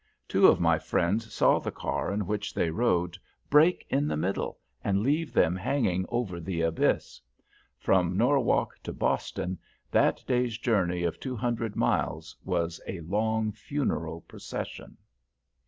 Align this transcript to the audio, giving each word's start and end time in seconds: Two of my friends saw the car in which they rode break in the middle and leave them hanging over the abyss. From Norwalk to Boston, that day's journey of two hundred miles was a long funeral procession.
Two 0.27 0.47
of 0.47 0.59
my 0.59 0.79
friends 0.79 1.31
saw 1.31 1.59
the 1.59 1.69
car 1.71 2.11
in 2.11 2.25
which 2.25 2.55
they 2.55 2.71
rode 2.71 3.19
break 3.51 3.85
in 3.87 4.07
the 4.07 4.17
middle 4.17 4.57
and 4.83 5.01
leave 5.03 5.31
them 5.31 5.55
hanging 5.55 6.07
over 6.09 6.39
the 6.39 6.61
abyss. 6.61 7.21
From 7.77 8.17
Norwalk 8.17 8.79
to 8.81 8.93
Boston, 8.93 9.59
that 9.91 10.23
day's 10.25 10.57
journey 10.57 11.03
of 11.03 11.19
two 11.19 11.35
hundred 11.35 11.75
miles 11.75 12.35
was 12.43 12.81
a 12.87 12.99
long 13.01 13.51
funeral 13.51 14.21
procession. 14.21 14.97